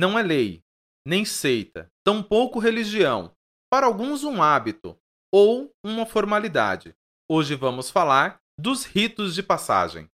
[0.00, 0.62] não é lei,
[1.06, 3.32] nem seita, tampouco religião.
[3.70, 4.96] Para alguns, um hábito
[5.30, 6.94] ou uma formalidade.
[7.30, 10.08] Hoje vamos falar dos ritos de passagem.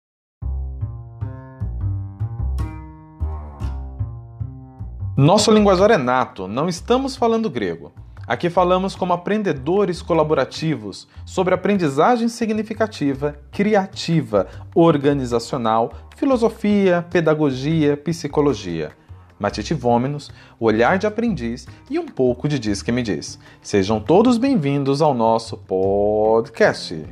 [5.17, 7.95] Nosso linguajar é nato, não estamos falando grego.
[8.27, 19.06] Aqui falamos como aprendedores colaborativos sobre aprendizagem significativa, criativa, organizacional, filosofia, pedagogia, psicologia.
[19.39, 23.39] Matite Vômenos, o olhar de aprendiz e um pouco de Diz que me diz.
[23.61, 27.05] Sejam todos bem-vindos ao nosso podcast.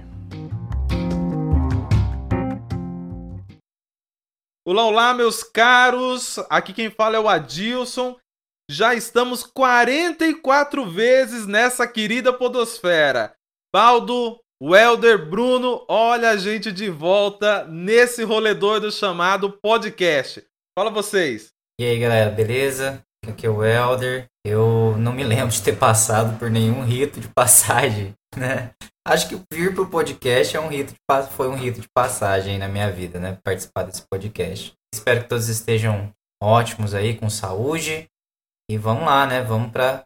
[4.66, 6.38] Olá, olá, meus caros!
[6.48, 8.16] Aqui quem fala é o Adilson.
[8.70, 13.34] Já estamos 44 vezes nessa querida podosfera.
[13.70, 20.42] Baldo, Welder, Bruno, olha a gente de volta nesse roledor do chamado podcast.
[20.74, 21.53] Fala vocês.
[21.76, 23.04] E aí, galera, beleza?
[23.28, 24.28] Aqui é o Welder.
[24.46, 28.70] Eu não me lembro de ter passado por nenhum rito de passagem, né?
[29.04, 32.68] Acho que vir pro podcast é um rito de, foi um rito de passagem na
[32.68, 33.36] minha vida, né?
[33.42, 34.72] Participar desse podcast.
[34.94, 38.06] Espero que todos estejam ótimos aí, com saúde.
[38.70, 39.42] E vamos lá, né?
[39.42, 40.04] Vamos para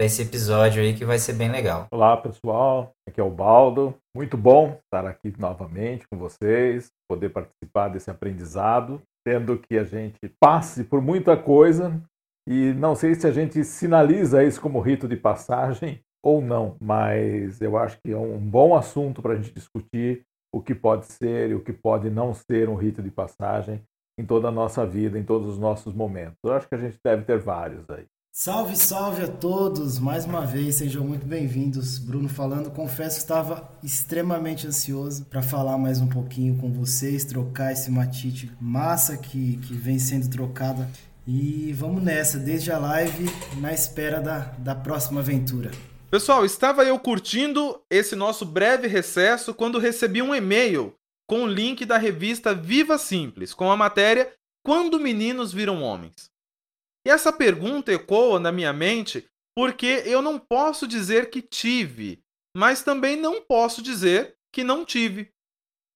[0.00, 1.88] esse episódio aí que vai ser bem legal.
[1.90, 2.92] Olá, pessoal.
[3.08, 3.92] Aqui é o Baldo.
[4.16, 10.18] Muito bom estar aqui novamente com vocês, poder participar desse aprendizado, tendo que a gente
[10.40, 12.02] passe por muita coisa
[12.48, 17.60] e não sei se a gente sinaliza isso como rito de passagem ou não, mas
[17.60, 20.22] eu acho que é um bom assunto para a gente discutir
[20.54, 23.82] o que pode ser e o que pode não ser um rito de passagem
[24.18, 26.36] em toda a nossa vida, em todos os nossos momentos.
[26.44, 28.06] Eu acho que a gente deve ter vários aí.
[28.34, 29.98] Salve, salve a todos!
[29.98, 31.98] Mais uma vez, sejam muito bem-vindos.
[31.98, 32.70] Bruno falando.
[32.70, 38.50] Confesso que estava extremamente ansioso para falar mais um pouquinho com vocês, trocar esse matite
[38.58, 40.88] massa que, que vem sendo trocada.
[41.26, 43.26] E vamos nessa, desde a live,
[43.60, 45.70] na espera da, da próxima aventura.
[46.10, 50.94] Pessoal, estava eu curtindo esse nosso breve recesso quando recebi um e-mail
[51.28, 54.32] com o link da revista Viva Simples, com a matéria
[54.64, 56.31] Quando Meninos Viram Homens.
[57.06, 59.26] E essa pergunta ecoa na minha mente
[59.56, 62.22] porque eu não posso dizer que tive,
[62.56, 65.30] mas também não posso dizer que não tive.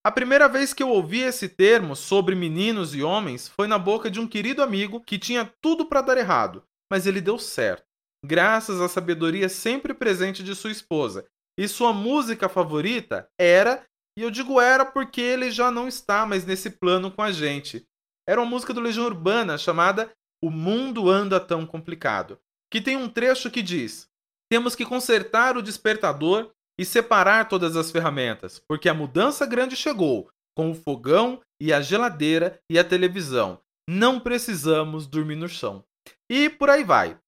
[0.05, 4.11] A primeira vez que eu ouvi esse termo sobre meninos e homens foi na boca
[4.11, 7.87] de um querido amigo que tinha tudo para dar errado, mas ele deu certo
[8.27, 11.27] graças à sabedoria sempre presente de sua esposa.
[11.59, 13.87] E sua música favorita era,
[14.19, 17.87] e eu digo era porque ele já não está mais nesse plano com a gente.
[18.29, 20.13] Era uma música do Legião Urbana chamada
[20.43, 22.39] O Mundo Anda Tão Complicado,
[22.71, 24.09] que tem um trecho que diz:
[24.51, 30.29] Temos que consertar o despertador e separar todas as ferramentas, porque a mudança grande chegou,
[30.57, 33.61] com o fogão e a geladeira e a televisão.
[33.89, 35.85] Não precisamos dormir no chão.
[36.31, 37.19] E por aí vai.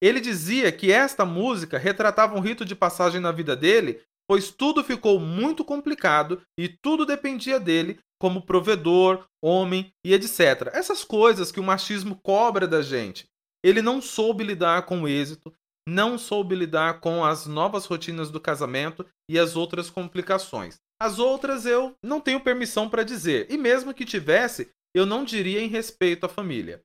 [0.00, 4.84] Ele dizia que esta música retratava um rito de passagem na vida dele, pois tudo
[4.84, 10.70] ficou muito complicado e tudo dependia dele como provedor, homem e etc.
[10.72, 13.28] Essas coisas que o machismo cobra da gente.
[13.64, 15.52] Ele não soube lidar com o êxito,
[15.88, 20.76] não soube lidar com as novas rotinas do casamento e as outras complicações.
[21.00, 25.60] As outras eu não tenho permissão para dizer, e mesmo que tivesse, eu não diria
[25.60, 26.80] em respeito à família.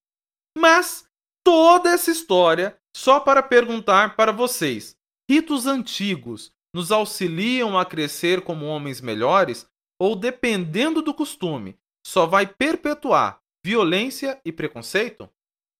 [0.58, 1.06] Mas
[1.46, 4.98] toda essa história só para perguntar para vocês:
[5.30, 9.68] ritos antigos nos auxiliam a crescer como homens melhores
[10.00, 15.30] ou, dependendo do costume, só vai perpetuar violência e preconceito?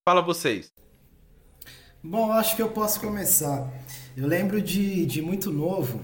[0.06, 0.72] Fala vocês.
[2.04, 3.72] Bom, acho que eu posso começar.
[4.16, 6.02] Eu lembro de, de muito novo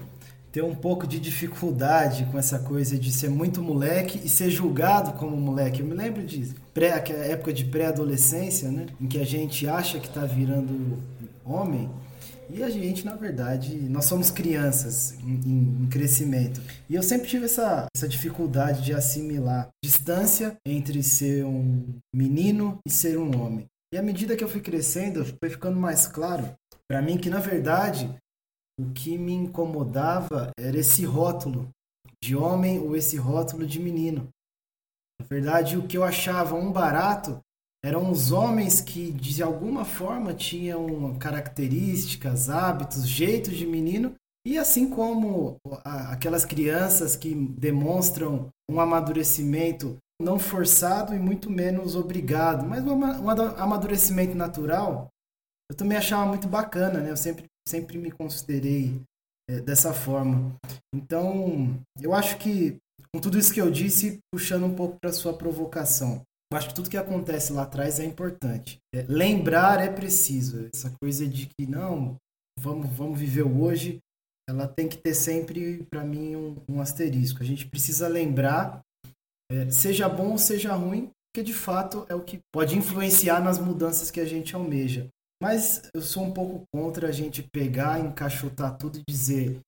[0.52, 5.12] ter um pouco de dificuldade com essa coisa de ser muito moleque e ser julgado
[5.14, 5.80] como moleque.
[5.80, 8.86] Eu me lembro de pré, época de pré-adolescência, né?
[9.00, 11.02] Em que a gente acha que está virando
[11.44, 11.90] homem
[12.50, 16.60] e a gente, na verdade, nós somos crianças em, em, crescimento.
[16.88, 22.90] E eu sempre tive essa, essa dificuldade de assimilar distância entre ser um menino e
[22.90, 23.66] ser um homem.
[23.92, 26.54] E à medida que eu fui crescendo, foi ficando mais claro
[26.88, 28.14] para mim que, na verdade,
[28.78, 31.70] o que me incomodava era esse rótulo
[32.22, 34.28] de homem ou esse rótulo de menino.
[35.20, 37.40] Na verdade, o que eu achava um barato
[37.84, 44.14] eram os homens que de alguma forma tinham características, hábitos, jeitos de menino,
[44.46, 52.66] e assim como aquelas crianças que demonstram um amadurecimento não forçado e muito menos obrigado,
[52.66, 53.04] mas um
[53.60, 55.08] amadurecimento natural,
[55.70, 57.10] eu também achava muito bacana, né?
[57.10, 59.00] Eu sempre sempre me considerei
[59.48, 60.54] é, dessa forma.
[60.94, 62.76] Então, eu acho que,
[63.12, 66.22] com tudo isso que eu disse, puxando um pouco para sua provocação,
[66.54, 68.78] Eu acho que tudo que acontece lá atrás é importante.
[68.94, 70.70] É, lembrar é preciso.
[70.72, 72.16] Essa coisa de que não,
[72.60, 73.98] vamos, vamos viver hoje,
[74.48, 77.42] ela tem que ter sempre, para mim, um, um, asterisco.
[77.42, 78.80] A gente precisa lembrar,
[79.50, 83.58] é, seja bom ou seja ruim, porque de fato é o que pode influenciar nas
[83.58, 85.08] mudanças que a gente almeja.
[85.42, 89.58] Mas eu sou um pouco contra a gente pegar, encaixotar tudo e dizer: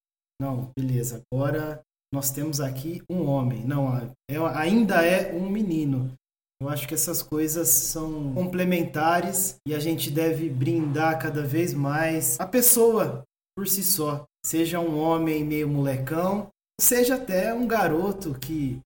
[0.40, 1.82] não, beleza, agora
[2.14, 3.64] nós temos aqui um homem.
[3.64, 6.16] Não, é, ainda é um menino.
[6.60, 12.40] Eu acho que essas coisas são complementares e a gente deve brindar cada vez mais
[12.40, 13.24] a pessoa
[13.54, 14.24] por si só.
[14.44, 16.48] Seja um homem meio molecão,
[16.80, 18.80] seja até um garoto que,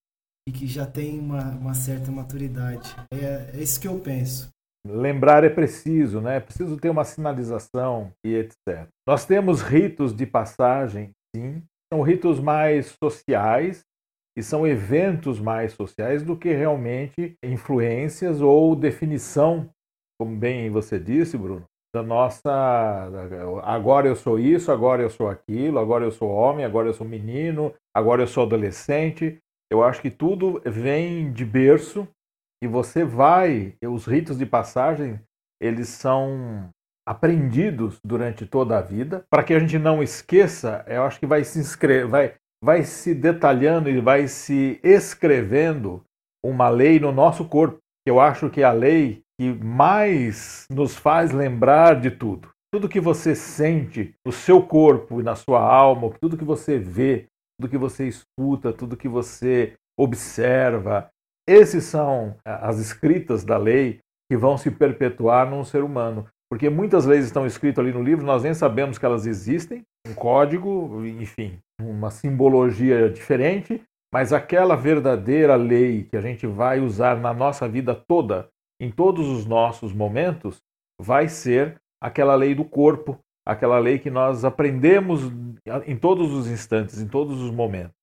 [0.52, 2.94] que já tem uma, uma certa maturidade.
[3.12, 4.48] É, é isso que eu penso.
[4.84, 6.38] Lembrar é preciso, né?
[6.38, 8.88] É preciso ter uma sinalização e etc.
[9.06, 11.62] Nós temos ritos de passagem, sim.
[11.92, 13.84] São ritos mais sociais
[14.36, 19.68] e são eventos mais sociais do que realmente influências ou definição,
[20.18, 22.50] como bem você disse, Bruno, da nossa.
[23.62, 27.06] Agora eu sou isso, agora eu sou aquilo, agora eu sou homem, agora eu sou
[27.06, 29.38] menino, agora eu sou adolescente.
[29.70, 32.06] Eu acho que tudo vem de berço
[32.62, 35.20] e você vai, os ritos de passagem,
[35.60, 36.68] eles são
[37.08, 41.42] aprendidos durante toda a vida, para que a gente não esqueça, eu acho que vai
[41.42, 46.04] se inscrever, vai, vai se detalhando e vai se escrevendo
[46.44, 47.78] uma lei no nosso corpo.
[48.06, 52.50] Eu acho que é a lei que mais nos faz lembrar de tudo.
[52.72, 57.26] Tudo que você sente no seu corpo e na sua alma, tudo que você vê,
[57.58, 61.10] tudo que você escuta, tudo que você observa,
[61.48, 63.98] esses são as escritas da lei
[64.30, 66.28] que vão se perpetuar num ser humano.
[66.50, 70.14] Porque muitas leis estão escritas ali no livro, nós nem sabemos que elas existem, um
[70.14, 73.80] código, enfim, uma simbologia diferente,
[74.12, 78.48] mas aquela verdadeira lei que a gente vai usar na nossa vida toda,
[78.80, 80.60] em todos os nossos momentos,
[81.00, 85.20] vai ser aquela lei do corpo, aquela lei que nós aprendemos
[85.86, 87.94] em todos os instantes, em todos os momentos.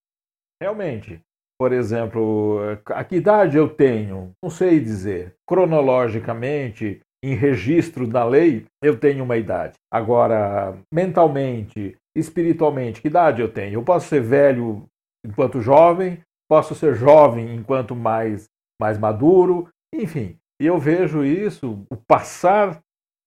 [0.62, 1.22] Realmente,
[1.60, 4.32] por exemplo, a que idade eu tenho?
[4.42, 5.36] Não sei dizer.
[5.48, 9.76] Cronologicamente, em registro da lei, eu tenho uma idade.
[9.92, 13.76] Agora, mentalmente, espiritualmente, que idade eu tenho?
[13.76, 14.86] Eu posso ser velho
[15.26, 18.46] enquanto jovem, posso ser jovem enquanto mais,
[18.80, 20.38] mais maduro, enfim.
[20.62, 22.80] E eu vejo isso, o passar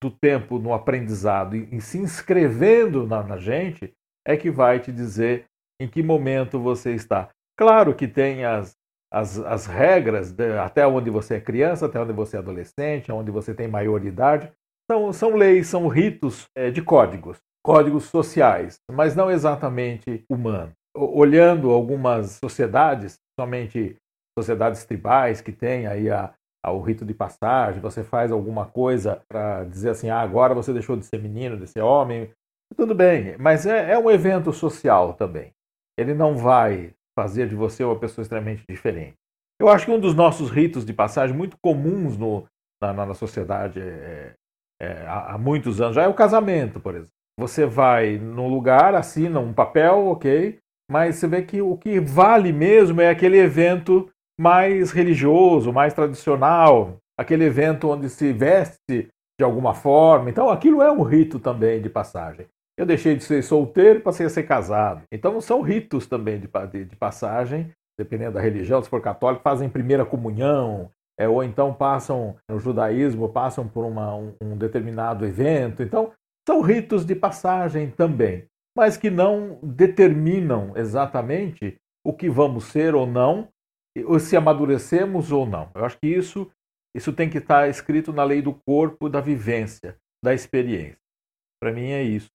[0.02, 3.92] do tempo no aprendizado e, e se inscrevendo na, na gente,
[4.26, 5.44] é que vai te dizer
[5.80, 7.28] em que momento você está.
[7.58, 8.74] Claro que tem as,
[9.12, 13.30] as, as regras, de, até onde você é criança, até onde você é adolescente, onde
[13.30, 14.50] você tem maioridade.
[14.90, 20.74] São, são leis, são ritos é, de códigos, códigos sociais, mas não exatamente humanos.
[20.96, 23.96] Olhando algumas sociedades, somente
[24.38, 26.32] sociedades tribais que têm aí a,
[26.64, 30.72] a, o rito de passagem, você faz alguma coisa para dizer assim, ah, agora você
[30.72, 32.30] deixou de ser menino, de ser homem,
[32.76, 35.52] tudo bem, mas é, é um evento social também.
[35.98, 39.14] Ele não vai fazer de você uma pessoa extremamente diferente.
[39.60, 42.46] Eu acho que um dos nossos ritos de passagem muito comuns no,
[42.82, 44.32] na, na, sociedade é,
[44.80, 47.12] é, há, há muitos anos já é o casamento, por exemplo.
[47.38, 50.58] Você vai num lugar, assina um papel, ok,
[50.90, 56.96] mas você vê que o que vale mesmo é aquele evento mais religioso, mais tradicional,
[57.18, 59.08] aquele evento onde se veste
[59.38, 60.30] de alguma forma.
[60.30, 62.46] Então aquilo é um rito também de passagem.
[62.78, 65.02] Eu deixei de ser solteiro e passei a ser casado.
[65.12, 68.82] Então são ritos também de, de, de passagem, dependendo da religião.
[68.82, 74.14] Se for católico, fazem primeira comunhão, é, ou então passam no judaísmo, passam por uma,
[74.14, 75.82] um, um determinado evento.
[75.82, 76.12] Então
[76.48, 83.06] são ritos de passagem também, mas que não determinam exatamente o que vamos ser ou
[83.06, 83.48] não,
[84.06, 85.70] ou se amadurecemos ou não.
[85.74, 86.50] Eu acho que isso,
[86.96, 90.96] isso tem que estar escrito na lei do corpo, da vivência, da experiência.
[91.60, 92.30] Para mim é isso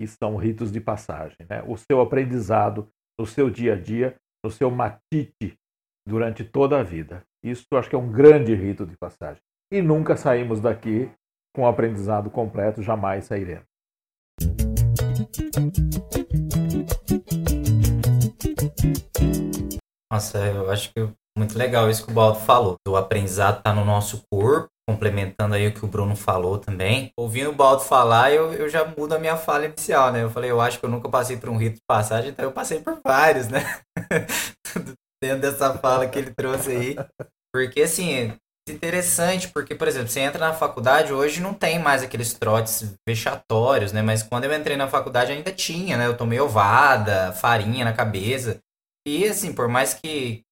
[0.00, 1.36] que são ritos de passagem.
[1.46, 1.62] Né?
[1.66, 2.88] O seu aprendizado
[3.20, 5.54] no seu dia a dia, no seu matite
[6.08, 7.22] durante toda a vida.
[7.44, 9.42] Isso acho que é um grande rito de passagem.
[9.70, 11.10] E nunca saímos daqui
[11.54, 13.66] com o aprendizado completo, jamais sairemos.
[20.10, 22.76] Nossa, eu acho que muito legal isso que o Baldo falou.
[22.88, 27.12] O aprendizado está no nosso corpo complementando aí o que o Bruno falou também.
[27.16, 30.22] Ouvindo o Baldo falar, eu, eu já mudo a minha fala inicial, né?
[30.22, 32.52] Eu falei, eu acho que eu nunca passei por um rito de passagem, então eu
[32.52, 33.60] passei por vários, né?
[35.22, 36.96] Dentro dessa fala que ele trouxe aí.
[37.54, 38.36] Porque, assim, é
[38.68, 43.92] interessante, porque, por exemplo, você entra na faculdade, hoje não tem mais aqueles trotes vexatórios,
[43.92, 44.02] né?
[44.02, 46.06] Mas quando eu entrei na faculdade ainda tinha, né?
[46.06, 48.58] Eu tomei ovada, farinha na cabeça.
[49.06, 50.42] E, assim, por mais que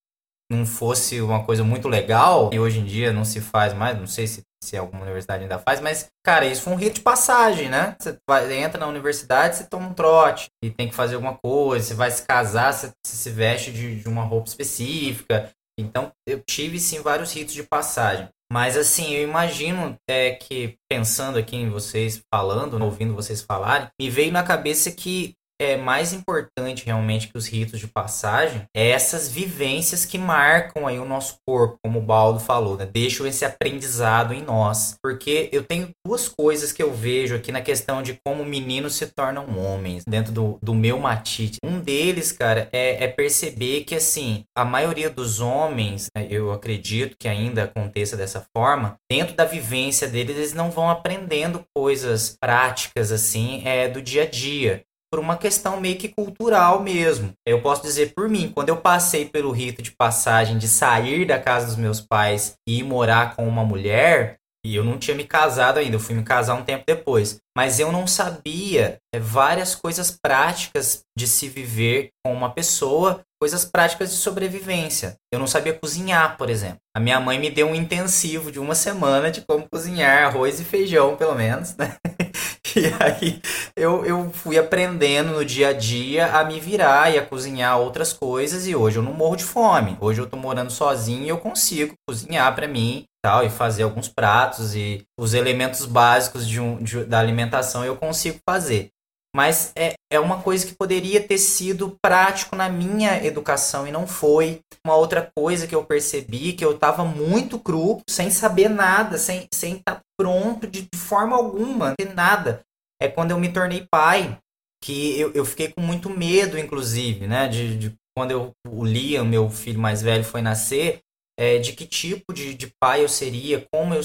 [0.51, 4.07] não fosse uma coisa muito legal, e hoje em dia não se faz mais, não
[4.07, 7.69] sei se, se alguma universidade ainda faz, mas, cara, isso foi um rito de passagem,
[7.69, 7.95] né?
[7.99, 11.87] Você vai, entra na universidade, você toma um trote e tem que fazer alguma coisa,
[11.87, 15.51] você vai se casar, você, você se veste de, de uma roupa específica.
[15.79, 18.29] Então, eu tive sim vários ritos de passagem.
[18.51, 24.09] Mas assim, eu imagino é, que, pensando aqui em vocês falando, ouvindo vocês falarem, me
[24.09, 29.29] veio na cabeça que é mais importante realmente que os ritos de passagem é essas
[29.29, 32.87] vivências que marcam aí o nosso corpo, como o Baldo falou, né?
[32.87, 34.97] Deixam esse aprendizado em nós.
[35.03, 39.07] Porque eu tenho duas coisas que eu vejo aqui na questão de como meninos se
[39.07, 41.59] tornam homens dentro do, do meu matite.
[41.65, 47.17] Um deles, cara, é, é perceber que assim, a maioria dos homens, né, eu acredito
[47.19, 53.11] que ainda aconteça dessa forma, dentro da vivência deles, eles não vão aprendendo coisas práticas
[53.11, 57.33] assim, é, do dia a dia por uma questão meio que cultural mesmo.
[57.47, 61.39] Eu posso dizer por mim, quando eu passei pelo rito de passagem de sair da
[61.39, 65.25] casa dos meus pais e ir morar com uma mulher, e eu não tinha me
[65.25, 67.41] casado ainda, eu fui me casar um tempo depois.
[67.57, 73.65] Mas eu não sabia é, várias coisas práticas de se viver com uma pessoa, coisas
[73.65, 75.17] práticas de sobrevivência.
[75.33, 76.81] Eu não sabia cozinhar, por exemplo.
[76.95, 80.65] A minha mãe me deu um intensivo de uma semana de como cozinhar arroz e
[80.65, 81.97] feijão, pelo menos, né?
[82.89, 83.41] E aí
[83.77, 88.13] eu, eu fui aprendendo no dia a dia a me virar e a cozinhar outras
[88.13, 89.97] coisas e hoje eu não morro de fome.
[90.01, 94.09] Hoje eu tô morando sozinho e eu consigo cozinhar para mim tal e fazer alguns
[94.09, 98.91] pratos e os elementos básicos de um, de, da alimentação eu consigo fazer.
[99.35, 104.07] Mas é, é uma coisa que poderia ter sido prático na minha educação e não
[104.07, 104.61] foi.
[104.85, 109.41] Uma outra coisa que eu percebi que eu estava muito cru, sem saber nada, sem
[109.41, 112.63] estar sem tá pronto de, de forma alguma, não nada.
[113.01, 114.39] É quando eu me tornei pai,
[114.83, 117.49] que eu, eu fiquei com muito medo, inclusive, né?
[117.49, 121.01] De, de quando eu, o Liam, meu filho mais velho, foi nascer,
[121.39, 124.03] é, de que tipo de, de pai eu seria, como eu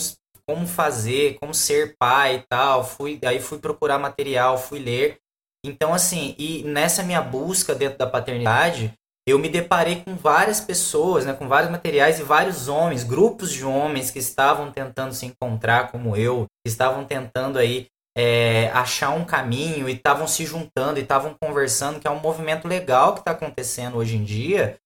[0.48, 2.84] como fazer, como ser pai e tal.
[2.84, 5.18] Fui, aí fui procurar material, fui ler.
[5.66, 8.94] Então, assim, e nessa minha busca dentro da paternidade,
[9.26, 13.64] eu me deparei com várias pessoas, né, com vários materiais e vários homens, grupos de
[13.64, 19.26] homens que estavam tentando se encontrar como eu, que estavam tentando aí é, achar um
[19.26, 23.32] caminho e estavam se juntando e estavam conversando, que é um movimento legal que está
[23.32, 24.78] acontecendo hoje em dia.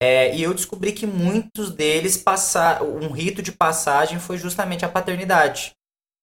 [0.00, 4.88] É, e eu descobri que muitos deles passar um rito de passagem foi justamente a
[4.88, 5.72] paternidade.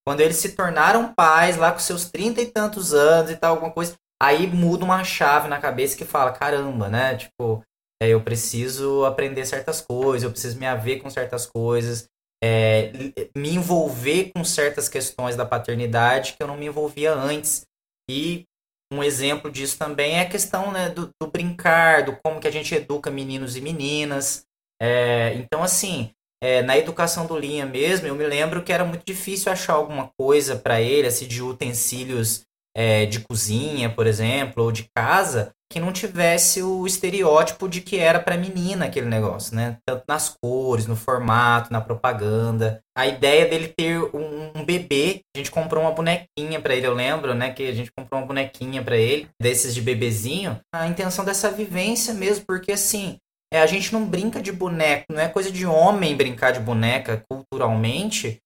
[0.06, 3.72] Quando eles se tornaram pais lá com seus trinta e tantos anos e tal, alguma
[3.72, 7.16] coisa, aí muda uma chave na cabeça que fala, caramba, né?
[7.16, 7.64] Tipo,
[8.02, 12.08] é, eu preciso aprender certas coisas, eu preciso me haver com certas coisas,
[12.44, 12.92] é,
[13.34, 17.66] me envolver com certas questões da paternidade que eu não me envolvia antes.
[18.10, 18.44] E
[18.92, 22.52] um exemplo disso também é a questão né, do, do brincar, do como que a
[22.52, 24.44] gente educa meninos e meninas.
[24.82, 26.12] É, então, assim,
[26.44, 30.12] é, na educação do Linha mesmo, eu me lembro que era muito difícil achar alguma
[30.20, 32.44] coisa para ele, assim, de utensílios
[32.76, 37.98] é, de cozinha, por exemplo, ou de casa, que não tivesse o estereótipo de que
[37.98, 39.80] era para menina aquele negócio, né?
[39.84, 42.80] Tanto nas cores, no formato, na propaganda.
[42.96, 46.94] A ideia dele ter um, um bebê, a gente comprou uma bonequinha para ele, eu
[46.94, 47.52] lembro, né?
[47.52, 50.60] Que a gente comprou uma bonequinha para ele, desses de bebezinho.
[50.72, 53.18] A intenção dessa vivência mesmo, porque assim,
[53.52, 57.24] é, a gente não brinca de boneco, não é coisa de homem brincar de boneca
[57.28, 58.38] culturalmente.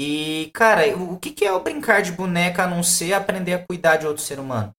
[0.00, 3.98] E, cara, o que, é o brincar de boneca a não ser aprender a cuidar
[3.98, 4.72] de outro ser humano?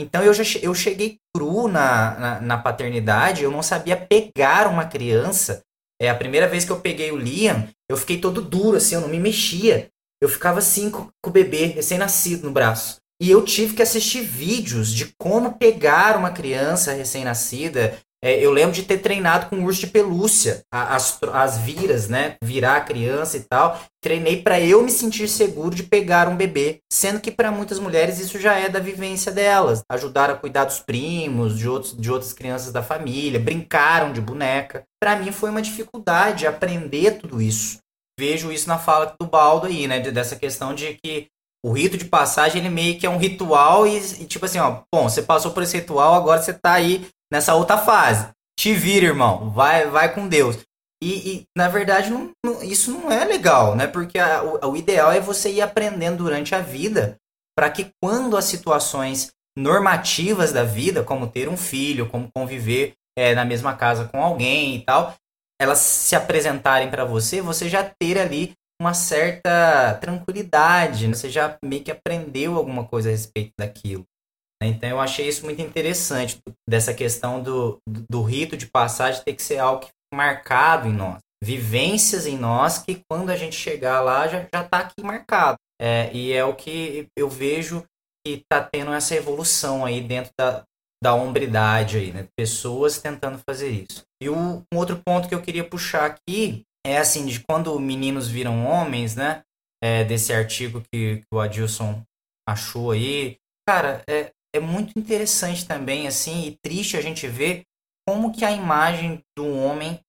[0.00, 4.84] Então eu já eu cheguei cru na, na, na, paternidade, eu não sabia pegar uma
[4.84, 5.62] criança.
[6.00, 9.00] É a primeira vez que eu peguei o Liam, eu fiquei todo duro, assim, eu
[9.00, 9.88] não me mexia.
[10.22, 12.96] Eu ficava assim com, com o bebê recém-nascido no braço.
[13.20, 18.72] E eu tive que assistir vídeos de como pegar uma criança recém-nascida, é, eu lembro
[18.72, 22.36] de ter treinado com urso de pelúcia, as, as viras, né?
[22.42, 23.80] Virar a criança e tal.
[24.02, 26.80] Treinei para eu me sentir seguro de pegar um bebê.
[26.92, 29.82] Sendo que para muitas mulheres isso já é da vivência delas.
[29.90, 34.82] Ajudar a cuidar dos primos, de, outros, de outras crianças da família, brincaram de boneca.
[35.02, 37.78] Para mim foi uma dificuldade aprender tudo isso.
[38.18, 39.98] Vejo isso na fala do Baldo aí, né?
[39.98, 41.28] Dessa questão de que
[41.64, 44.82] o rito de passagem ele meio que é um ritual e, e, tipo assim, ó,
[44.94, 48.28] bom, você passou por esse ritual, agora você tá aí nessa outra fase.
[48.58, 49.50] Te vira, irmão.
[49.50, 50.58] Vai, vai com Deus.
[51.02, 53.86] E, e na verdade, não, não, isso não é legal, né?
[53.86, 57.16] Porque a, o, o ideal é você ir aprendendo durante a vida
[57.56, 63.34] para que quando as situações normativas da vida, como ter um filho, como conviver é,
[63.34, 65.14] na mesma casa com alguém e tal,
[65.60, 71.14] elas se apresentarem para você, você já ter ali uma certa tranquilidade, né?
[71.14, 74.06] você já meio que aprendeu alguma coisa a respeito daquilo.
[74.62, 76.38] Então eu achei isso muito interessante,
[76.68, 81.18] dessa questão do, do rito de passagem ter que ser algo marcado em nós.
[81.42, 85.56] Vivências em nós que quando a gente chegar lá já, já tá aqui marcado.
[85.80, 87.82] É, e é o que eu vejo
[88.26, 90.62] que tá tendo essa evolução aí dentro da,
[91.02, 92.28] da hombridade aí, né?
[92.36, 94.02] Pessoas tentando fazer isso.
[94.22, 98.28] E o, um outro ponto que eu queria puxar aqui é assim, de quando meninos
[98.28, 99.42] viram homens, né?
[99.82, 102.02] É, desse artigo que, que, o Adilson
[102.46, 103.36] achou aí.
[103.66, 107.62] Cara, é, é muito interessante também, assim, e triste a gente ver
[108.08, 110.00] como que a imagem do homem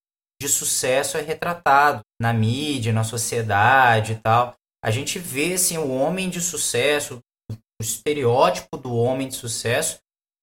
[0.42, 4.56] de sucesso é retratado na mídia, na sociedade e tal.
[4.84, 7.20] A gente vê, assim, o homem de sucesso,
[7.52, 10.00] o estereótipo do homem de sucesso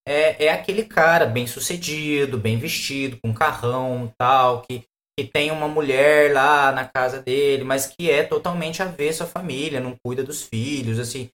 [0.07, 4.85] é, é aquele cara bem sucedido, bem vestido, com carrão tal, que
[5.19, 9.81] que tem uma mulher lá na casa dele, mas que é totalmente avesso à família,
[9.81, 11.28] não cuida dos filhos, assim,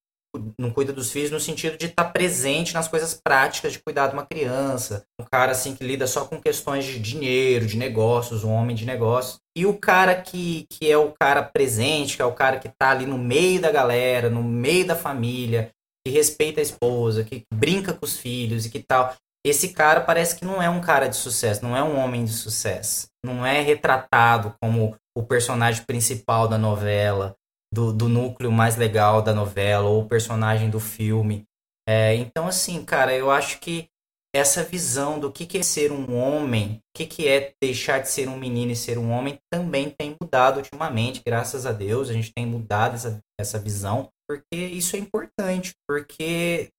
[0.59, 4.09] não cuida dos filhos no sentido de estar tá presente nas coisas práticas de cuidar
[4.09, 5.05] de uma criança.
[5.21, 8.85] Um cara assim que lida só com questões de dinheiro, de negócios, um homem de
[8.85, 9.39] negócios.
[9.57, 12.91] E o cara que, que é o cara presente, que é o cara que está
[12.91, 15.71] ali no meio da galera, no meio da família,
[16.07, 19.15] que respeita a esposa, que brinca com os filhos e que tal
[19.47, 22.33] esse cara parece que não é um cara de sucesso, não é um homem de
[22.33, 23.09] sucesso.
[23.23, 27.37] Não é retratado como o personagem principal da novela,
[27.75, 31.45] do, do núcleo mais legal da novela, ou o personagem do filme.
[31.87, 33.89] É, então, assim, cara, eu acho que
[34.35, 38.09] essa visão do que, que é ser um homem, o que, que é deixar de
[38.09, 42.13] ser um menino e ser um homem, também tem mudado ultimamente, graças a Deus, a
[42.13, 46.71] gente tem mudado essa, essa visão porque isso é importante, porque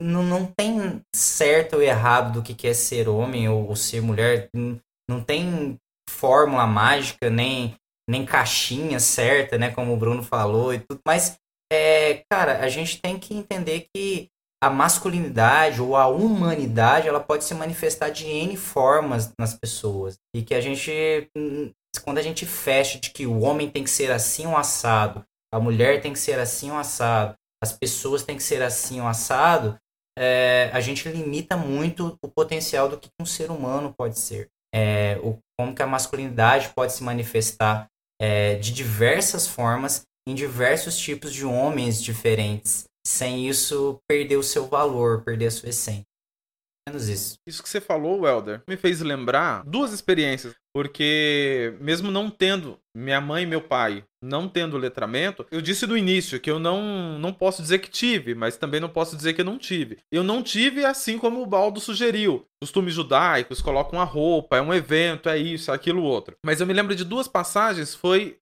[0.00, 4.48] não, não tem certo ou errado do que é ser homem ou, ou ser mulher,
[4.52, 5.78] não, não tem
[6.08, 7.76] fórmula mágica, nem,
[8.10, 11.36] nem caixinha certa, né, como o Bruno falou e tudo, mas,
[11.72, 14.28] é, cara, a gente tem que entender que
[14.62, 20.42] a masculinidade ou a humanidade, ela pode se manifestar de N formas nas pessoas, e
[20.42, 21.30] que a gente,
[22.04, 25.58] quando a gente fecha de que o homem tem que ser assim um assado, a
[25.58, 29.78] mulher tem que ser assim ou assado, as pessoas têm que ser assim ou assado,
[30.18, 34.48] é, a gente limita muito o potencial do que um ser humano pode ser.
[34.74, 37.89] É, o, como que a masculinidade pode se manifestar
[38.20, 44.66] é, de diversas formas em diversos tipos de homens diferentes, sem isso perder o seu
[44.66, 46.09] valor, perder a sua essência
[46.88, 47.38] menos isso.
[47.46, 50.54] Isso que você falou, Welder, me fez lembrar duas experiências.
[50.72, 55.96] Porque, mesmo não tendo minha mãe e meu pai não tendo letramento, eu disse no
[55.96, 59.40] início que eu não, não posso dizer que tive, mas também não posso dizer que
[59.40, 59.98] eu não tive.
[60.12, 62.46] Eu não tive assim como o Baldo sugeriu.
[62.62, 66.36] Costumes judaicos, colocam a roupa, é um evento, é isso, é aquilo, outro.
[66.44, 68.38] Mas eu me lembro de duas passagens, foi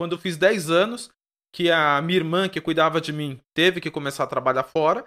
[0.00, 1.10] quando eu fiz 10 anos,
[1.52, 5.04] que a minha irmã, que cuidava de mim, teve que começar a trabalhar fora,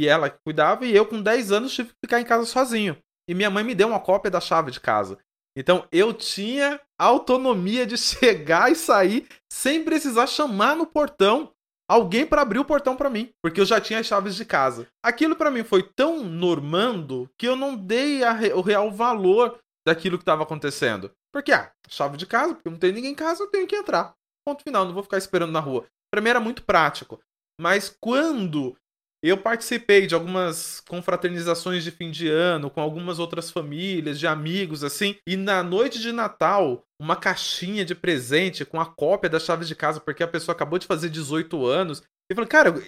[0.00, 2.96] e ela que cuidava, e eu com 10 anos tive que ficar em casa sozinho.
[3.28, 5.18] E minha mãe me deu uma cópia da chave de casa.
[5.54, 11.52] Então eu tinha autonomia de chegar e sair sem precisar chamar no portão
[11.86, 14.86] alguém para abrir o portão para mim, porque eu já tinha as chaves de casa.
[15.04, 20.16] Aquilo para mim foi tão normando que eu não dei re o real valor daquilo
[20.16, 21.12] que estava acontecendo.
[21.30, 24.14] Porque, ah, chave de casa, porque não tem ninguém em casa, eu tenho que entrar.
[24.46, 25.84] Ponto final, não vou ficar esperando na rua.
[26.10, 27.20] Para mim era muito prático.
[27.60, 28.74] Mas quando
[29.22, 34.82] eu participei de algumas confraternizações de fim de ano com algumas outras famílias, de amigos,
[34.82, 35.16] assim.
[35.26, 39.74] E na noite de Natal, uma caixinha de presente com a cópia das chaves de
[39.74, 42.02] casa, porque a pessoa acabou de fazer 18 anos.
[42.30, 42.82] E falei, cara,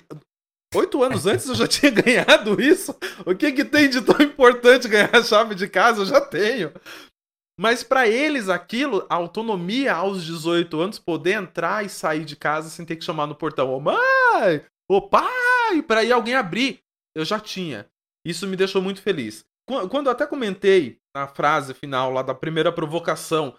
[0.74, 2.96] oito anos antes eu já tinha ganhado isso.
[3.26, 6.00] O que, que tem de tão importante ganhar a chave de casa?
[6.00, 6.72] Eu já tenho.
[7.60, 12.70] Mas para eles aquilo, a autonomia aos 18 anos, poder entrar e sair de casa
[12.70, 13.72] sem ter que chamar no portão.
[13.72, 16.80] Ô mãe, ô pai, e para ir alguém abrir.
[17.14, 17.88] Eu já tinha.
[18.24, 19.44] Isso me deixou muito feliz.
[19.90, 23.56] Quando até comentei na frase final lá da primeira provocação,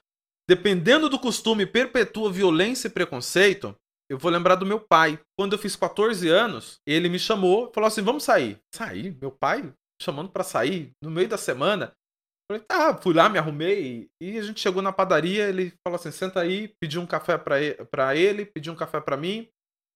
[0.50, 3.76] dependendo do costume, perpetua violência e preconceito,
[4.10, 5.20] eu vou lembrar do meu pai.
[5.38, 8.60] Quando eu fiz 14 anos, ele me chamou, falou assim: "Vamos sair".
[8.74, 9.18] Sair?
[9.20, 11.86] Meu pai chamando para sair no meio da semana.
[12.50, 14.10] Eu falei: "Tá, fui lá, me arrumei".
[14.22, 18.16] E a gente chegou na padaria, ele falou assim: "Senta aí", pediu um café para
[18.16, 19.48] ele, pediu um café para mim.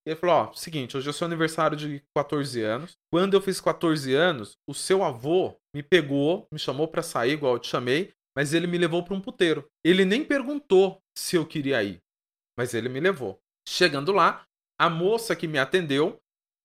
[0.08, 2.98] Ele falou: Ó, seguinte, hoje é seu aniversário de 14 anos.
[3.12, 7.56] Quando eu fiz 14 anos, o seu avô me pegou, me chamou para sair, igual
[7.56, 9.68] eu te chamei, mas ele me levou para um puteiro.
[9.84, 12.00] Ele nem perguntou se eu queria ir,
[12.58, 13.38] mas ele me levou.
[13.68, 14.46] Chegando lá,
[14.80, 16.18] a moça que me atendeu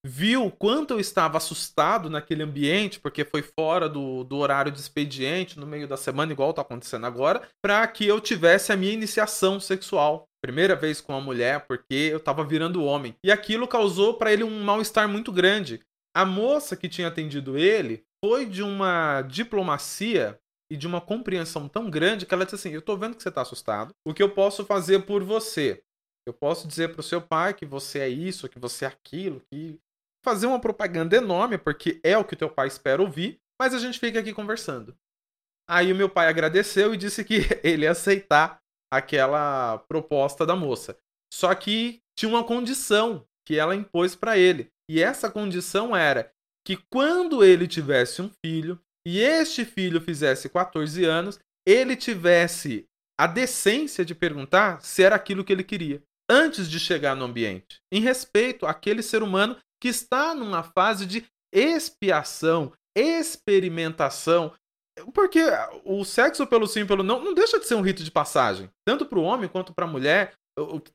[0.06, 5.58] viu quanto eu estava assustado naquele ambiente, porque foi fora do, do horário de expediente,
[5.58, 9.58] no meio da semana, igual está acontecendo agora, para que eu tivesse a minha iniciação
[9.58, 10.28] sexual.
[10.42, 13.14] Primeira vez com uma mulher, porque eu tava virando homem.
[13.24, 15.80] E aquilo causou para ele um mal-estar muito grande.
[16.14, 20.38] A moça que tinha atendido ele foi de uma diplomacia
[20.70, 23.30] e de uma compreensão tão grande que ela disse assim: Eu tô vendo que você
[23.30, 23.94] tá assustado.
[24.06, 25.82] O que eu posso fazer por você?
[26.26, 29.78] Eu posso dizer pro seu pai que você é isso, que você é aquilo, que.
[30.24, 33.98] Fazer uma propaganda enorme, porque é o que teu pai espera ouvir, mas a gente
[33.98, 34.96] fica aqui conversando.
[35.68, 38.61] Aí o meu pai agradeceu e disse que ele ia aceitar
[38.92, 40.98] aquela proposta da moça.
[41.32, 44.68] Só que tinha uma condição que ela impôs para ele.
[44.88, 46.30] E essa condição era
[46.66, 52.86] que quando ele tivesse um filho e este filho fizesse 14 anos, ele tivesse
[53.18, 57.80] a decência de perguntar se era aquilo que ele queria, antes de chegar no ambiente,
[57.90, 64.52] em respeito àquele ser humano que está numa fase de expiação, experimentação,
[65.12, 65.40] porque
[65.84, 69.06] o sexo pelo sim pelo não não deixa de ser um rito de passagem, tanto
[69.06, 70.34] para o homem quanto para a mulher.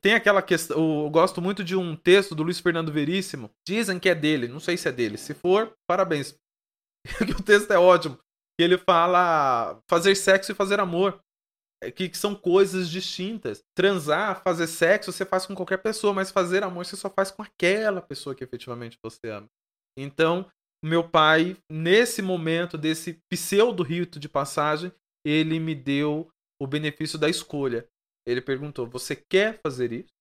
[0.00, 1.04] Tem aquela questão.
[1.04, 3.50] Eu gosto muito de um texto do Luiz Fernando Veríssimo.
[3.66, 5.18] Dizem que é dele, não sei se é dele.
[5.18, 6.34] Se for, parabéns.
[7.38, 8.18] o texto é ótimo.
[8.58, 11.20] Ele fala fazer sexo e fazer amor.
[11.82, 13.62] É que, são coisas distintas.
[13.76, 17.42] Transar, fazer sexo, você faz com qualquer pessoa, mas fazer amor você só faz com
[17.42, 19.48] aquela pessoa que efetivamente você ama.
[19.96, 20.46] Então,
[20.84, 24.92] meu pai, nesse momento desse pseudo rito de passagem,
[25.24, 27.88] ele me deu o benefício da escolha.
[28.26, 30.12] Ele perguntou: Você quer fazer isso?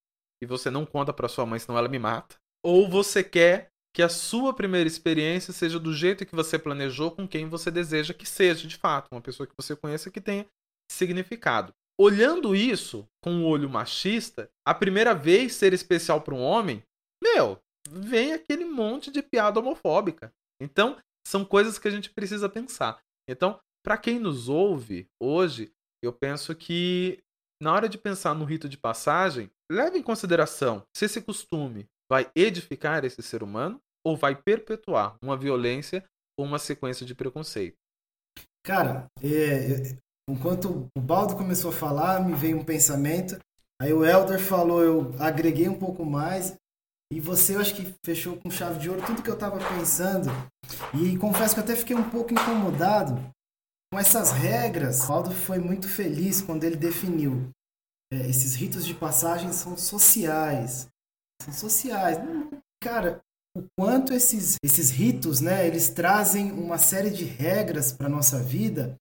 [0.42, 2.36] E você não conta para sua mãe, senão ela me mata?
[2.64, 7.28] Ou você quer que a sua primeira experiência seja do jeito que você planejou, com
[7.28, 10.46] quem você deseja que seja, de fato, uma pessoa que você conheça que tenha
[10.92, 11.74] significado.
[12.00, 16.84] Olhando isso com um olho machista, a primeira vez ser especial para um homem,
[17.24, 20.32] meu, vem aquele monte de piada homofóbica.
[20.62, 23.00] Então, são coisas que a gente precisa pensar.
[23.30, 25.72] Então, para quem nos ouve hoje,
[26.04, 27.20] eu penso que
[27.62, 32.30] na hora de pensar no rito de passagem, leve em consideração se esse costume vai
[32.36, 36.04] edificar esse ser humano ou vai perpetuar uma violência
[36.40, 37.76] ou uma sequência de preconceito.
[38.64, 39.98] Cara, é, é,
[40.30, 43.38] enquanto o Baldo começou a falar, me veio um pensamento.
[43.82, 46.56] Aí o Elder falou, eu agreguei um pouco mais.
[47.12, 50.30] E você, eu acho que fechou com chave de ouro tudo que eu estava pensando.
[50.94, 53.16] E confesso que até fiquei um pouco incomodado
[53.92, 55.04] com essas regras.
[55.04, 57.50] O Baldo foi muito feliz quando ele definiu.
[58.12, 60.88] É, esses ritos de passagem são sociais.
[61.42, 62.18] São sociais.
[62.82, 63.22] Cara,
[63.58, 68.96] o quanto esses, esses ritos, né, eles trazem uma série de regras para nossa vida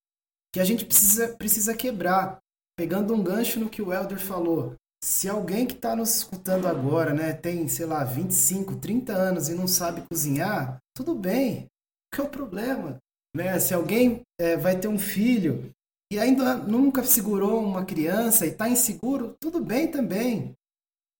[0.55, 2.38] que a gente precisa, precisa quebrar.
[2.79, 4.75] Pegando um gancho no que o Elder falou.
[5.07, 9.55] Se alguém que está nos escutando agora, né, tem, sei lá, 25, 30 anos e
[9.55, 11.69] não sabe cozinhar, tudo bem.
[12.12, 12.99] Qual é o problema?
[13.37, 13.57] Né?
[13.61, 15.71] Se alguém é, vai ter um filho
[16.12, 20.53] e ainda nunca segurou uma criança e está inseguro, tudo bem também.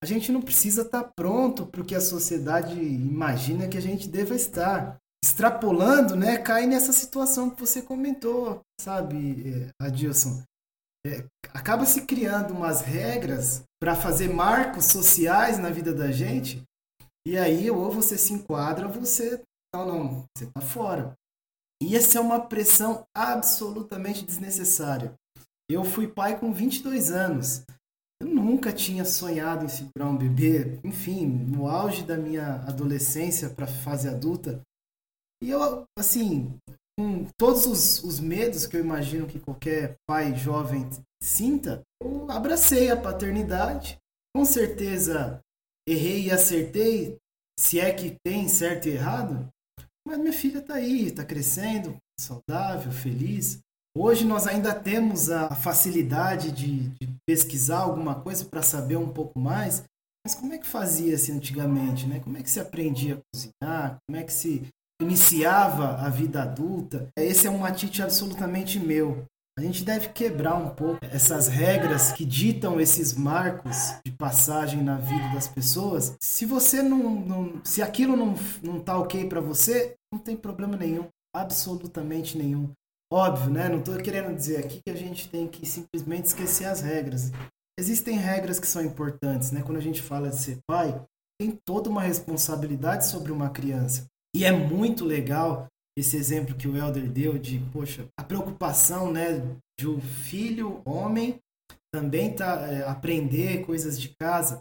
[0.03, 3.83] A gente não precisa estar tá pronto para o que a sociedade imagina que a
[3.83, 4.97] gente deva estar.
[5.25, 10.43] Extrapolando, né, cai nessa situação que você comentou, sabe, é, Adilson?
[11.07, 16.65] É, acaba se criando umas regras para fazer marcos sociais na vida da gente,
[17.25, 19.41] e aí ou você se enquadra ou você.
[19.73, 21.15] Não, não, você está fora.
[21.81, 25.15] E essa é uma pressão absolutamente desnecessária.
[25.71, 27.63] Eu fui pai com 22 anos.
[28.21, 33.67] Eu nunca tinha sonhado em segurar um bebê, enfim, no auge da minha adolescência para
[33.67, 34.61] fase adulta.
[35.43, 36.59] E eu, assim,
[36.99, 40.89] com todos os, os medos que eu imagino que qualquer pai jovem
[41.23, 43.99] sinta, eu abracei a paternidade.
[44.35, 45.41] Com certeza
[45.89, 47.17] errei e acertei,
[47.59, 49.49] se é que tem certo e errado,
[50.07, 53.61] mas minha filha está aí, está crescendo, saudável, feliz.
[53.97, 59.39] Hoje nós ainda temos a facilidade de, de pesquisar alguma coisa para saber um pouco
[59.39, 59.85] mais,
[60.25, 62.21] mas como é que fazia-se antigamente, né?
[62.21, 63.99] Como é que se aprendia a cozinhar?
[64.07, 64.69] Como é que se
[65.01, 67.09] iniciava a vida adulta?
[67.17, 69.25] Esse é um matite absolutamente meu.
[69.59, 74.99] A gente deve quebrar um pouco essas regras que ditam esses marcos de passagem na
[74.99, 76.15] vida das pessoas.
[76.21, 80.77] Se você não, não se aquilo não, não tá ok para você, não tem problema
[80.77, 82.71] nenhum, absolutamente nenhum.
[83.11, 83.69] Óbvio, né?
[83.71, 87.33] Não estou querendo dizer aqui que a gente tem que simplesmente esquecer as regras.
[87.79, 89.63] Existem regras que são importantes, né?
[89.63, 91.01] Quando a gente fala de ser pai,
[91.41, 94.07] tem toda uma responsabilidade sobre uma criança.
[94.37, 95.67] E é muito legal
[95.99, 99.41] esse exemplo que o Elder deu de, poxa, a preocupação, né,
[99.81, 101.39] de um filho, homem,
[101.91, 104.61] também tá é, aprender coisas de casa,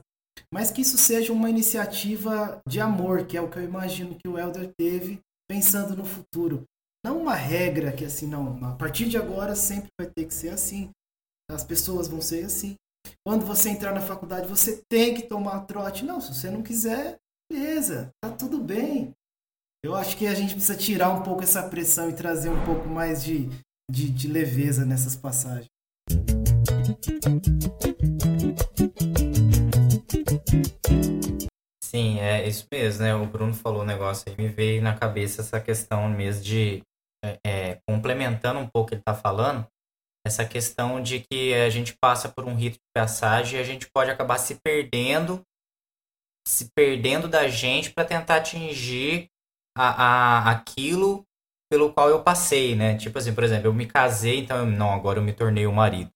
[0.50, 4.30] mas que isso seja uma iniciativa de amor, que é o que eu imagino que
[4.30, 6.64] o Elder teve pensando no futuro.
[7.06, 10.54] Não uma regra que assim, não, a partir de agora sempre vai ter que ser
[10.54, 10.90] assim.
[11.52, 12.76] As pessoas vão ser assim.
[13.28, 16.06] Quando você entrar na faculdade, você tem que tomar trote.
[16.06, 17.18] Não, se você não quiser,
[17.52, 19.14] beleza, tá tudo bem.
[19.86, 22.90] Eu acho que a gente precisa tirar um pouco essa pressão e trazer um pouco
[22.90, 23.48] mais de,
[23.88, 25.70] de, de leveza nessas passagens.
[31.84, 33.14] Sim, é isso mesmo, né?
[33.14, 36.82] O Bruno falou um negócio aí, me veio na cabeça essa questão mesmo de,
[37.24, 39.68] é, é complementando um pouco o que ele está falando,
[40.26, 43.88] essa questão de que a gente passa por um rito de passagem e a gente
[43.94, 45.44] pode acabar se perdendo,
[46.48, 49.30] se perdendo da gente para tentar atingir
[49.78, 51.26] a, a, aquilo
[51.70, 52.96] pelo qual eu passei, né?
[52.96, 55.74] Tipo assim, por exemplo, eu me casei, então eu, não, agora eu me tornei o
[55.74, 56.12] marido.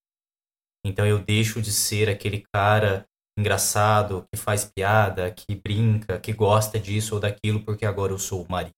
[0.86, 3.06] Então eu deixo de ser aquele cara
[3.38, 8.44] engraçado, que faz piada, que brinca, que gosta disso ou daquilo, porque agora eu sou
[8.44, 8.74] o marido.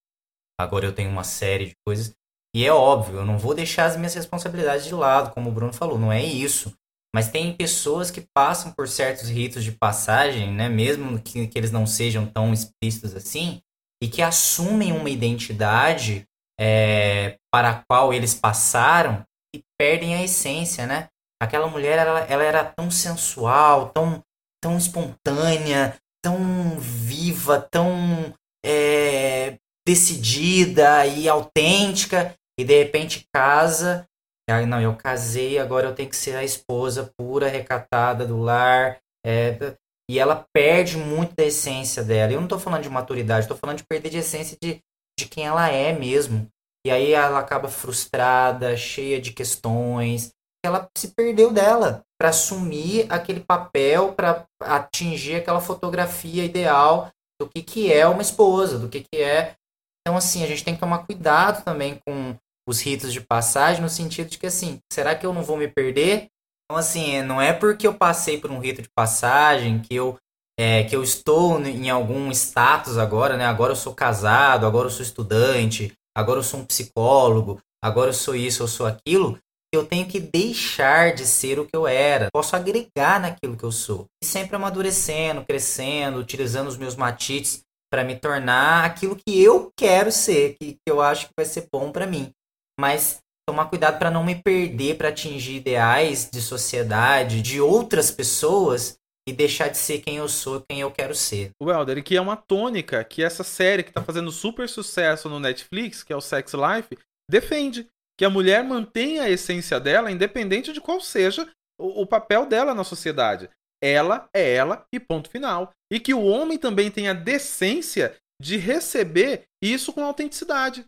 [0.60, 2.14] Agora eu tenho uma série de coisas.
[2.56, 5.74] E é óbvio, eu não vou deixar as minhas responsabilidades de lado, como o Bruno
[5.74, 6.74] falou, não é isso.
[7.16, 11.72] Mas tem pessoas que passam por certos ritos de passagem, né, mesmo que, que eles
[11.72, 13.62] não sejam tão explícitos assim,
[14.02, 16.28] e que assumem uma identidade
[16.60, 19.24] é, para a qual eles passaram
[19.56, 21.08] e perdem a essência, né?
[21.42, 24.22] Aquela mulher, ela, ela era tão sensual, tão,
[24.62, 28.34] tão espontânea, tão viva, tão
[28.64, 34.06] é, decidida e autêntica, e de repente casa.
[34.50, 39.00] Aí, não, eu casei, agora eu tenho que ser a esposa pura, recatada do lar.
[39.26, 39.76] É,
[40.12, 42.34] e ela perde muito da essência dela.
[42.34, 44.82] Eu não estou falando de maturidade, estou falando de perder de essência de,
[45.18, 46.50] de quem ela é mesmo.
[46.86, 50.34] E aí ela acaba frustrada, cheia de questões.
[50.66, 57.64] Ela se perdeu dela para assumir aquele papel, para atingir aquela fotografia ideal do que,
[57.64, 59.56] que é uma esposa, do que, que é.
[60.02, 62.36] Então, assim, a gente tem que tomar cuidado também com
[62.68, 65.70] os ritos de passagem, no sentido de que, assim, será que eu não vou me
[65.70, 66.28] perder?
[66.72, 70.18] Então, assim, não é porque eu passei por um rito de passagem que eu
[70.58, 73.46] é, que eu estou em algum status agora, né?
[73.46, 78.14] Agora eu sou casado, agora eu sou estudante, agora eu sou um psicólogo, agora eu
[78.14, 79.38] sou isso, eu sou aquilo.
[79.74, 82.30] Eu tenho que deixar de ser o que eu era.
[82.32, 84.06] Posso agregar naquilo que eu sou.
[84.24, 90.10] E sempre amadurecendo, crescendo, utilizando os meus matites para me tornar aquilo que eu quero
[90.10, 92.32] ser, que, que eu acho que vai ser bom para mim.
[92.80, 93.20] Mas
[93.52, 99.34] tomar cuidado para não me perder para atingir ideais de sociedade, de outras pessoas e
[99.34, 101.52] deixar de ser quem eu sou, quem eu quero ser.
[101.62, 105.40] O Helder, que é uma tônica que essa série que tá fazendo super sucesso no
[105.40, 106.98] Netflix, que é o Sex Life,
[107.30, 107.88] defende.
[108.18, 111.48] Que a mulher mantenha a essência dela, independente de qual seja
[111.80, 113.50] o, o papel dela na sociedade.
[113.84, 115.72] Ela é ela e ponto final.
[115.92, 120.86] E que o homem também tenha decência de receber isso com autenticidade.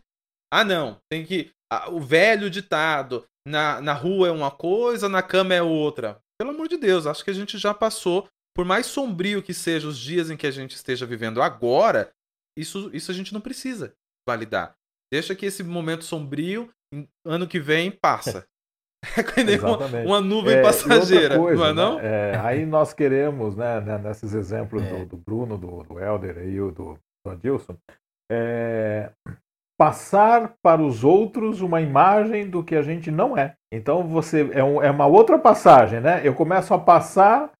[0.52, 1.50] Ah, não, tem que.
[1.90, 6.20] O velho ditado: na, na rua é uma coisa, na cama é outra.
[6.38, 9.90] Pelo amor de Deus, acho que a gente já passou, por mais sombrio que sejam
[9.90, 12.12] os dias em que a gente esteja vivendo agora,
[12.58, 13.94] isso, isso a gente não precisa
[14.28, 14.74] validar.
[15.12, 16.70] Deixa que esse momento sombrio,
[17.24, 18.46] ano que vem, passa.
[19.04, 21.96] É uma, uma nuvem é, passageira, coisa, não é não?
[21.98, 22.32] Né?
[22.32, 24.88] É, aí nós queremos, né, né nesses exemplos é.
[24.88, 27.76] do, do, Bruno, do, do Helder e do, do Adilson,
[28.32, 29.12] é,
[29.76, 33.54] passar para os outros uma imagem do que a gente não é.
[33.72, 36.20] Então você é, um, é uma outra passagem, né?
[36.24, 37.50] Eu começo a passar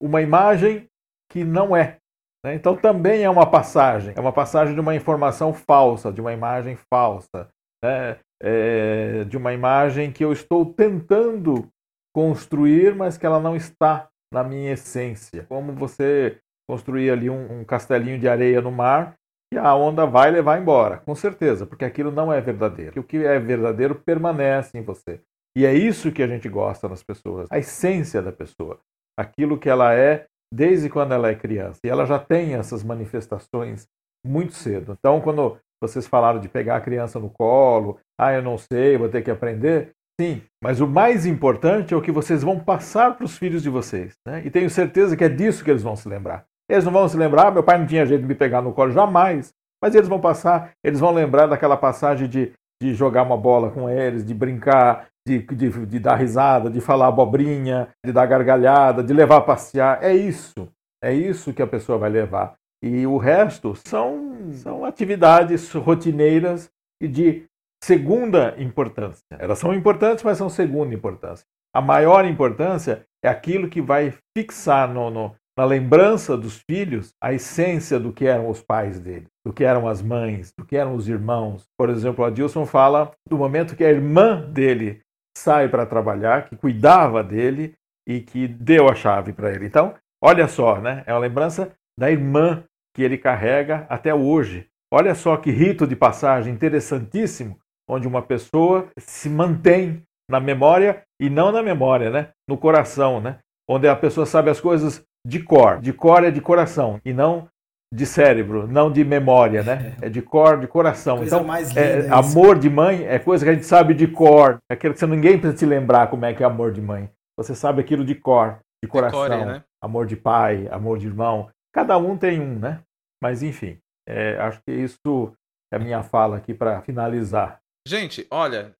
[0.00, 0.86] uma imagem
[1.30, 1.96] que não é.
[2.44, 2.54] Né?
[2.54, 6.76] Então também é uma passagem, é uma passagem de uma informação falsa, de uma imagem
[6.76, 7.48] falsa,
[7.82, 8.18] né?
[8.42, 11.68] é, de uma imagem que eu estou tentando
[12.14, 15.44] construir, mas que ela não está na minha essência.
[15.48, 16.38] Como você
[16.68, 19.14] construir ali um, um castelinho de areia no mar
[19.54, 23.00] a onda vai levar embora, com certeza, porque aquilo não é verdadeiro.
[23.00, 25.20] O que é verdadeiro permanece em você.
[25.56, 28.78] E é isso que a gente gosta nas pessoas, a essência da pessoa,
[29.18, 31.80] aquilo que ela é desde quando ela é criança.
[31.84, 33.86] E ela já tem essas manifestações
[34.26, 34.96] muito cedo.
[34.98, 39.08] Então, quando vocês falaram de pegar a criança no colo, ah, eu não sei, vou
[39.08, 39.92] ter que aprender.
[40.20, 43.68] Sim, mas o mais importante é o que vocês vão passar para os filhos de
[43.68, 44.14] vocês.
[44.26, 44.42] Né?
[44.46, 46.46] E tenho certeza que é disso que eles vão se lembrar.
[46.68, 48.90] Eles não vão se lembrar, meu pai não tinha jeito de me pegar no colo
[48.90, 49.54] jamais.
[49.82, 52.52] Mas eles vão passar, eles vão lembrar daquela passagem de,
[52.82, 57.08] de jogar uma bola com eles, de brincar, de, de, de, dar risada, de falar
[57.08, 60.02] abobrinha, de dar gargalhada, de levar a passear.
[60.02, 60.68] É isso.
[61.02, 62.54] É isso que a pessoa vai levar.
[62.82, 66.70] E o resto são, são atividades rotineiras
[67.02, 67.44] e de
[67.82, 69.22] segunda importância.
[69.38, 71.44] Elas são importantes, mas são segunda importância.
[71.74, 77.32] A maior importância é aquilo que vai fixar no, no, na lembrança dos filhos a
[77.32, 80.94] essência do que eram os pais dele, do que eram as mães, do que eram
[80.94, 81.64] os irmãos.
[81.78, 85.00] Por exemplo, Adilson fala do momento que a irmã dele
[85.36, 87.74] sai para trabalhar, que cuidava dele
[88.06, 89.66] e que deu a chave para ele.
[89.66, 91.02] Então, olha só, né?
[91.06, 92.62] É uma lembrança da irmã
[92.94, 94.66] que ele carrega até hoje.
[94.92, 101.30] Olha só que rito de passagem interessantíssimo onde uma pessoa se mantém na memória e
[101.30, 102.30] não na memória, né?
[102.48, 103.38] No coração, né?
[103.68, 105.80] Onde a pessoa sabe as coisas de cor.
[105.80, 107.48] De cor é de coração e não
[107.92, 109.96] de cérebro, não de memória, né?
[110.02, 111.18] É de cor, de coração.
[111.18, 114.58] Coisa então, mais é, amor de mãe é coisa que a gente sabe de cor.
[114.70, 117.10] É aquilo que você ninguém precisa se lembrar como é que é amor de mãe.
[117.36, 119.22] Você sabe aquilo de cor, de coração.
[119.22, 119.64] Decore, né?
[119.82, 121.50] Amor de pai, amor de irmão.
[121.72, 122.80] Cada um tem um, né?
[123.22, 125.32] Mas enfim, é, acho que isso
[125.72, 127.60] é a minha fala aqui para finalizar.
[127.86, 128.74] Gente, olha,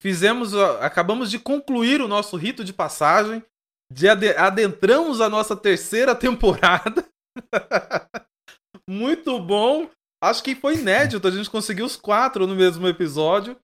[0.00, 3.42] fizemos, acabamos de concluir o nosso rito de passagem,
[3.92, 7.06] de ade- adentramos a nossa terceira temporada.
[8.88, 9.90] Muito bom.
[10.22, 13.58] Acho que foi inédito, a gente conseguiu os quatro no mesmo episódio.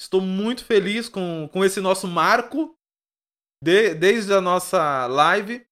[0.00, 2.74] Estou muito feliz com, com esse nosso marco
[3.62, 5.66] de- desde a nossa live.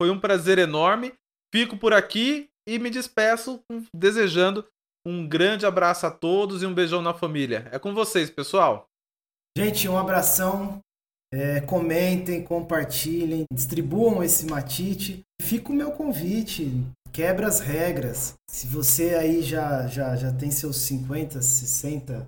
[0.00, 1.12] Foi um prazer enorme.
[1.52, 3.62] Fico por aqui e me despeço
[3.94, 4.66] desejando
[5.06, 7.68] um grande abraço a todos e um beijão na família.
[7.72, 8.86] É com vocês, pessoal.
[9.58, 10.80] Gente, um abração.
[11.32, 15.22] É, comentem, compartilhem, distribuam esse matite.
[15.40, 16.84] Fica o meu convite.
[17.12, 18.34] Quebra as regras.
[18.50, 22.26] Se você aí já, já, já tem seus 50, 60,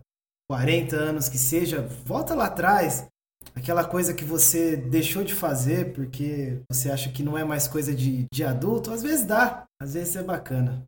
[0.48, 3.06] 40 anos que seja, volta lá atrás.
[3.54, 7.94] Aquela coisa que você deixou de fazer porque você acha que não é mais coisa
[7.94, 10.84] de, de adulto, às vezes dá, às vezes é bacana.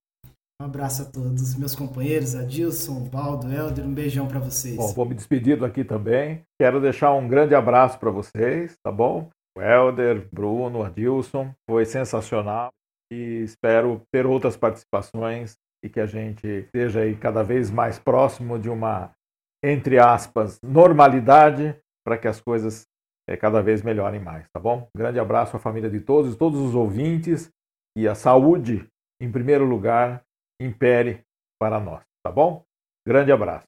[0.63, 4.77] Um abraço a todos, meus companheiros, Adilson, Baldo, Helder, um beijão pra vocês.
[4.77, 6.43] Bom, vou me despedir aqui também.
[6.61, 9.29] Quero deixar um grande abraço para vocês, tá bom?
[9.59, 12.71] O Helder, Bruno, Adilson, foi sensacional
[13.13, 18.57] e espero ter outras participações e que a gente esteja aí cada vez mais próximo
[18.57, 19.11] de uma,
[19.63, 22.87] entre aspas, normalidade para que as coisas
[23.29, 24.87] eh, cada vez melhorem mais, tá bom?
[24.97, 27.51] Grande abraço à família de todos, todos os ouvintes
[27.99, 28.87] e a saúde,
[29.21, 30.23] em primeiro lugar,
[30.61, 31.25] impere
[31.61, 32.65] para nós, tá bom?
[33.07, 33.67] Grande abraço.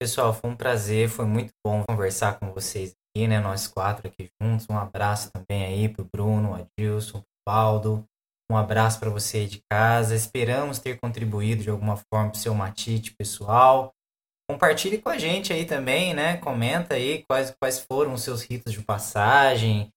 [0.00, 3.38] Pessoal, foi um prazer, foi muito bom conversar com vocês aqui, né?
[3.40, 4.66] Nós quatro aqui juntos.
[4.70, 8.04] Um abraço também aí pro Bruno, Adilson, pro Baldo.
[8.50, 10.14] Um abraço para você aí de casa.
[10.14, 13.92] Esperamos ter contribuído de alguma forma pro seu matite pessoal.
[14.50, 16.38] Compartilhe com a gente aí também, né?
[16.38, 19.92] Comenta aí quais, quais foram os seus ritos de passagem,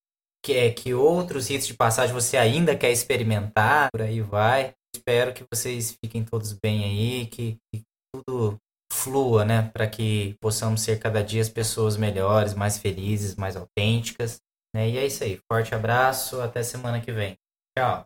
[0.45, 4.73] que, é, que outros ritos de passagem você ainda quer experimentar, por aí vai.
[4.95, 8.57] Espero que vocês fiquem todos bem aí, que, que tudo
[8.91, 9.69] flua, né?
[9.69, 14.39] Para que possamos ser cada dia as pessoas melhores, mais felizes, mais autênticas.
[14.75, 14.89] Né?
[14.89, 15.39] E é isso aí.
[15.51, 17.35] Forte abraço, até semana que vem.
[17.77, 18.05] Tchau.